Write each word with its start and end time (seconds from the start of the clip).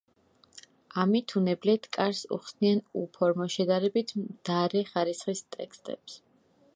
ამით 1.01 1.33
უნებლიეთ 1.41 1.83
კარს 1.97 2.21
უხსნიან 2.37 2.81
უფორმო, 3.03 3.49
შედარებით 3.57 4.15
მდარე 4.23 4.83
ხარისხის 4.93 5.45
ტექსტებს. 5.57 6.17